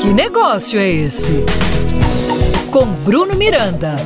Que 0.00 0.12
negócio 0.12 0.78
é 0.78 0.88
esse? 0.88 1.32
Com 2.72 2.86
Bruno 3.04 3.34
Miranda. 3.36 3.96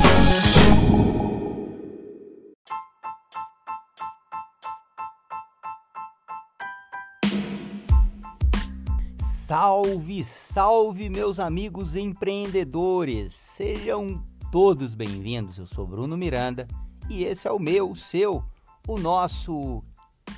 Salve, 9.19 10.25
salve, 10.25 11.09
meus 11.09 11.39
amigos 11.39 11.95
empreendedores! 11.95 13.33
Sejam 13.33 14.23
todos 14.51 14.95
bem-vindos. 14.95 15.57
Eu 15.57 15.67
sou 15.67 15.87
Bruno 15.87 16.17
Miranda 16.17 16.67
e 17.09 17.25
esse 17.25 17.47
é 17.47 17.53
o 17.53 17.59
meu, 17.59 17.91
o 17.91 17.97
seu, 17.97 18.43
o 18.89 18.99
nosso 18.99 19.83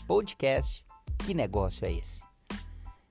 podcast. 0.07 0.85
Que 1.25 1.33
negócio 1.33 1.87
é 1.87 1.93
esse? 1.93 2.28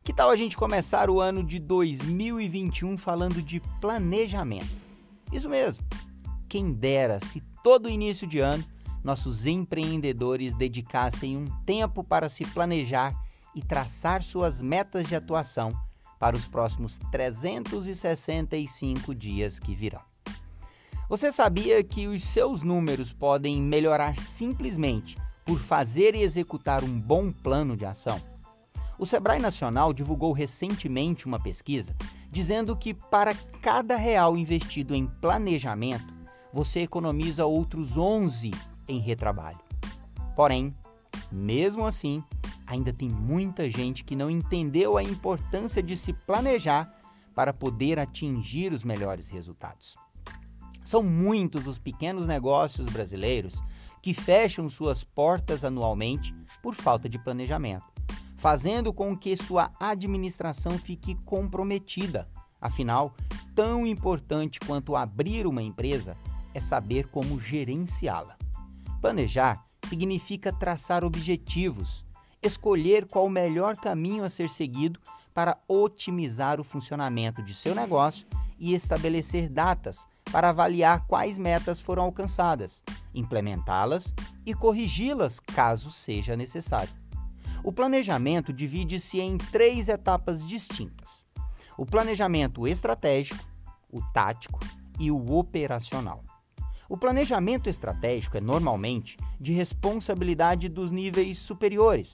Que 0.08 0.14
tal 0.14 0.30
a 0.30 0.38
gente 0.38 0.56
começar 0.56 1.10
o 1.10 1.20
ano 1.20 1.44
de 1.44 1.60
2021 1.60 2.98
falando 2.98 3.42
de 3.42 3.60
planejamento? 3.82 4.74
Isso 5.34 5.50
mesmo. 5.50 5.84
Quem 6.48 6.72
dera 6.72 7.20
se 7.26 7.42
todo 7.62 7.90
início 7.90 8.26
de 8.26 8.40
ano 8.40 8.64
nossos 9.04 9.46
empreendedores 9.46 10.54
dedicassem 10.54 11.36
um 11.36 11.50
tempo 11.66 12.06
para 12.06 12.30
se 12.30 12.46
planejar 12.46 13.14
e 13.54 13.62
traçar 13.62 14.24
suas 14.24 14.62
metas 14.62 15.10
de 15.10 15.14
atuação 15.14 15.78
para 16.18 16.38
os 16.38 16.48
próximos 16.48 16.98
365 17.12 19.14
dias 19.14 19.60
que 19.60 19.76
virão. 19.76 20.00
Você 21.10 21.34
sabia 21.34 21.84
que 21.84 22.08
os 22.08 22.24
seus 22.24 22.62
números 22.62 23.12
podem 23.12 23.62
melhorar 23.62 24.18
simplesmente 24.18 25.18
por 25.44 25.60
fazer 25.60 26.16
e 26.16 26.22
executar 26.22 26.82
um 26.82 26.98
bom 26.98 27.30
plano 27.30 27.76
de 27.76 27.86
ação? 27.86 28.37
O 29.00 29.06
Sebrae 29.06 29.40
Nacional 29.40 29.94
divulgou 29.94 30.32
recentemente 30.32 31.28
uma 31.28 31.40
pesquisa 31.40 31.96
dizendo 32.32 32.76
que 32.76 32.94
para 32.94 33.36
cada 33.62 33.96
real 33.96 34.36
investido 34.36 34.96
em 34.96 35.06
planejamento, 35.06 36.14
você 36.52 36.82
economiza 36.82 37.46
outros 37.46 37.96
11 37.96 38.52
em 38.88 39.00
retrabalho. 39.00 39.60
Porém, 40.36 40.76
mesmo 41.32 41.86
assim, 41.86 42.24
ainda 42.66 42.92
tem 42.92 43.10
muita 43.10 43.70
gente 43.70 44.04
que 44.04 44.16
não 44.16 44.30
entendeu 44.30 44.98
a 44.98 45.04
importância 45.04 45.82
de 45.84 45.96
se 45.96 46.12
planejar 46.12 46.92
para 47.36 47.54
poder 47.54 48.00
atingir 48.00 48.74
os 48.74 48.84
melhores 48.84 49.30
resultados. 49.30 49.96
São 50.84 51.04
muitos 51.04 51.68
os 51.68 51.78
pequenos 51.78 52.26
negócios 52.26 52.88
brasileiros 52.88 53.62
que 54.02 54.14
fecham 54.14 54.70
suas 54.70 55.04
portas 55.04 55.64
anualmente 55.64 56.36
por 56.64 56.74
falta 56.74 57.08
de 57.10 57.20
planejamento, 57.20 57.86
fazendo 58.38 58.94
com 58.94 59.18
que 59.18 59.36
sua 59.36 59.72
administração 59.80 60.78
fique 60.78 61.16
comprometida. 61.26 62.28
Afinal, 62.62 63.14
tão 63.56 63.86
importante 63.86 64.60
quanto 64.60 64.96
abrir 64.96 65.46
uma 65.46 65.62
empresa 65.62 66.18
é 66.54 66.60
saber 66.60 67.08
como 67.08 67.40
gerenciá-la. 67.40 68.38
Planejar 69.02 69.66
significa 69.86 70.52
traçar 70.52 71.04
objetivos, 71.04 72.06
escolher 72.42 73.06
qual 73.08 73.26
o 73.26 73.30
melhor 73.30 73.76
caminho 73.76 74.24
a 74.24 74.30
ser 74.30 74.50
seguido 74.50 75.00
para 75.34 75.58
otimizar 75.68 76.60
o 76.60 76.64
funcionamento 76.64 77.44
de 77.44 77.54
seu 77.54 77.76
negócio 77.76 78.28
e 78.60 78.74
estabelecer 78.74 79.50
datas 79.50 80.08
para 80.32 80.50
avaliar 80.50 81.06
quais 81.06 81.38
metas 81.38 81.80
foram 81.80 82.04
alcançadas, 82.04 82.84
implementá-las 83.14 84.14
e 84.46 84.54
corrigi-las 84.54 85.40
caso 85.40 85.92
seja 85.92 86.36
necessário. 86.36 87.07
O 87.64 87.72
planejamento 87.72 88.54
divide-se 88.54 89.20
em 89.20 89.38
três 89.38 89.90
etapas 89.90 90.46
distintas: 90.46 91.26
o 91.78 91.86
planejamento 91.86 92.68
estratégico, 92.68 93.44
o 93.92 94.02
tático 94.14 94.60
e 95.00 95.12
o 95.12 95.36
operacional. 95.36 96.24
O 96.90 96.98
planejamento 96.98 97.70
estratégico 97.70 98.38
é 98.38 98.42
normalmente 98.42 99.18
de 99.40 99.52
responsabilidade 99.52 100.70
dos 100.70 100.92
níveis 100.92 101.38
superiores 101.38 102.14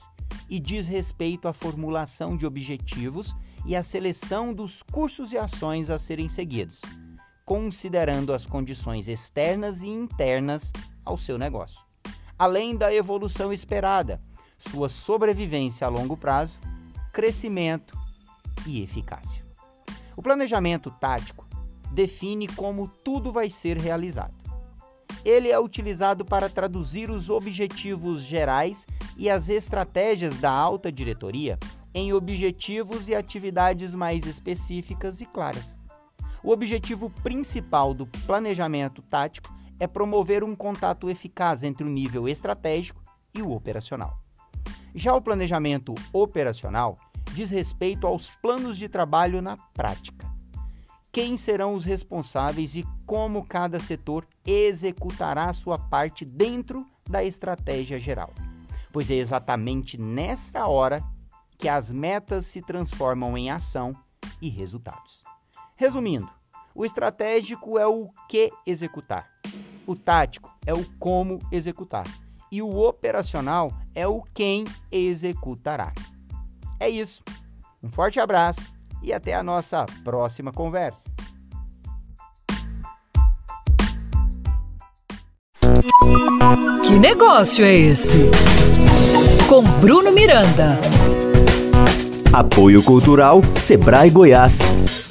e 0.50 0.58
diz 0.58 0.88
respeito 0.88 1.46
à 1.46 1.52
formulação 1.52 2.36
de 2.36 2.44
objetivos 2.44 3.36
e 3.64 3.76
à 3.76 3.82
seleção 3.82 4.52
dos 4.52 4.82
cursos 4.82 5.32
e 5.32 5.38
ações 5.38 5.90
a 5.90 5.98
serem 5.98 6.28
seguidos, 6.28 6.82
considerando 7.44 8.32
as 8.32 8.46
condições 8.46 9.08
externas 9.08 9.82
e 9.82 9.88
internas 9.88 10.72
ao 11.04 11.16
seu 11.16 11.38
negócio, 11.38 11.80
além 12.36 12.76
da 12.76 12.92
evolução 12.92 13.52
esperada, 13.52 14.20
sua 14.70 14.88
sobrevivência 14.88 15.86
a 15.86 15.90
longo 15.90 16.16
prazo, 16.16 16.60
crescimento 17.12 17.96
e 18.66 18.82
eficácia. 18.82 19.44
O 20.16 20.22
planejamento 20.22 20.90
tático 20.90 21.46
define 21.92 22.48
como 22.48 22.88
tudo 22.88 23.30
vai 23.30 23.50
ser 23.50 23.76
realizado 23.76 24.44
ele 25.24 25.48
é 25.48 25.58
utilizado 25.58 26.24
para 26.24 26.50
traduzir 26.50 27.08
os 27.08 27.30
objetivos 27.30 28.22
gerais 28.22 28.86
e 29.16 29.30
as 29.30 29.48
estratégias 29.48 30.36
da 30.36 30.50
alta 30.50 30.92
diretoria 30.92 31.58
em 31.94 32.12
objetivos 32.12 33.08
e 33.08 33.14
atividades 33.14 33.94
mais 33.94 34.26
específicas 34.26 35.20
e 35.20 35.26
claras. 35.26 35.78
O 36.42 36.50
objetivo 36.50 37.08
principal 37.22 37.94
do 37.94 38.06
planejamento 38.26 39.00
tático 39.00 39.54
é 39.80 39.86
promover 39.86 40.44
um 40.44 40.54
contato 40.54 41.08
eficaz 41.08 41.62
entre 41.62 41.84
o 41.84 41.88
nível 41.88 42.28
estratégico 42.28 43.02
e 43.32 43.40
o 43.40 43.52
operacional. 43.52 44.18
Já 44.94 45.14
o 45.14 45.20
planejamento 45.20 45.94
operacional 46.12 46.96
diz 47.32 47.50
respeito 47.50 48.06
aos 48.06 48.30
planos 48.30 48.78
de 48.78 48.88
trabalho 48.88 49.42
na 49.42 49.56
prática 49.72 50.34
quem 51.14 51.36
serão 51.36 51.74
os 51.74 51.84
responsáveis 51.84 52.74
e 52.74 52.84
como 53.06 53.46
cada 53.46 53.78
setor 53.78 54.26
executará 54.44 55.52
sua 55.52 55.78
parte 55.78 56.24
dentro 56.24 56.84
da 57.08 57.22
estratégia 57.22 58.00
geral. 58.00 58.34
Pois 58.92 59.08
é 59.12 59.14
exatamente 59.14 59.96
nesta 59.96 60.66
hora 60.66 61.04
que 61.56 61.68
as 61.68 61.92
metas 61.92 62.46
se 62.46 62.60
transformam 62.60 63.38
em 63.38 63.48
ação 63.48 63.94
e 64.42 64.48
resultados. 64.48 65.22
Resumindo, 65.76 66.28
o 66.74 66.84
estratégico 66.84 67.78
é 67.78 67.86
o 67.86 68.08
que 68.28 68.50
executar, 68.66 69.30
o 69.86 69.94
tático 69.94 70.52
é 70.66 70.74
o 70.74 70.84
como 70.98 71.38
executar 71.52 72.06
e 72.54 72.62
o 72.62 72.78
operacional 72.78 73.72
é 73.96 74.06
o 74.06 74.22
quem 74.32 74.64
executará. 74.92 75.92
É 76.78 76.88
isso. 76.88 77.20
Um 77.82 77.88
forte 77.88 78.20
abraço 78.20 78.72
e 79.02 79.12
até 79.12 79.34
a 79.34 79.42
nossa 79.42 79.84
próxima 80.04 80.52
conversa. 80.52 81.10
Que 86.86 86.96
negócio 86.96 87.64
é 87.64 87.74
esse? 87.74 88.30
Com 89.48 89.64
Bruno 89.80 90.12
Miranda. 90.12 90.78
Apoio 92.32 92.84
Cultural 92.84 93.40
Sebrae 93.58 94.10
Goiás. 94.10 95.03